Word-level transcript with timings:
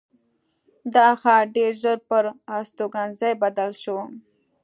دا 0.95 1.07
ښار 1.21 1.43
ډېر 1.55 1.71
ژر 1.81 1.97
پر 2.09 2.23
استوګنځي 2.57 3.33
بدل 3.43 3.71
شو. 3.81 3.97